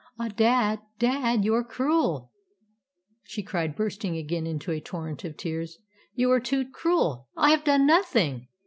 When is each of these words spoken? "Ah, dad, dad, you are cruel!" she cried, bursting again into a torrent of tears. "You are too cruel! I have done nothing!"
"Ah, 0.19 0.29
dad, 0.29 0.79
dad, 0.97 1.45
you 1.45 1.53
are 1.53 1.63
cruel!" 1.63 2.31
she 3.23 3.43
cried, 3.43 3.75
bursting 3.75 4.17
again 4.17 4.47
into 4.47 4.71
a 4.71 4.79
torrent 4.81 5.23
of 5.23 5.37
tears. 5.37 5.77
"You 6.15 6.31
are 6.31 6.39
too 6.39 6.67
cruel! 6.71 7.27
I 7.37 7.51
have 7.51 7.63
done 7.65 7.85
nothing!" 7.85 8.47